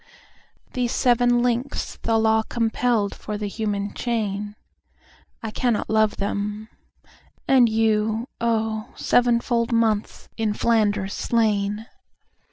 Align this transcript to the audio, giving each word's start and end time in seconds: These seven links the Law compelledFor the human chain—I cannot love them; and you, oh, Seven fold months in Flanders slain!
These 0.73 0.93
seven 0.93 1.43
links 1.43 1.97
the 1.97 2.17
Law 2.17 2.41
compelledFor 2.49 3.37
the 3.37 3.45
human 3.47 3.93
chain—I 3.93 5.51
cannot 5.51 5.91
love 5.91 6.17
them; 6.17 6.69
and 7.47 7.69
you, 7.69 8.27
oh, 8.39 8.91
Seven 8.95 9.39
fold 9.41 9.71
months 9.71 10.27
in 10.37 10.55
Flanders 10.55 11.13
slain! 11.13 11.85